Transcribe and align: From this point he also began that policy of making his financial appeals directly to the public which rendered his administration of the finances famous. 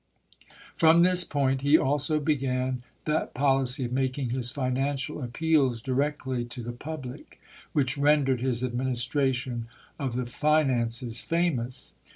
From 0.77 1.03
this 1.03 1.23
point 1.23 1.61
he 1.61 1.77
also 1.77 2.19
began 2.19 2.81
that 3.05 3.35
policy 3.35 3.85
of 3.85 3.91
making 3.91 4.31
his 4.31 4.49
financial 4.49 5.21
appeals 5.21 5.79
directly 5.79 6.43
to 6.43 6.63
the 6.63 6.71
public 6.71 7.39
which 7.73 7.99
rendered 7.99 8.41
his 8.41 8.63
administration 8.63 9.67
of 9.99 10.15
the 10.15 10.25
finances 10.25 11.21
famous. 11.21 11.93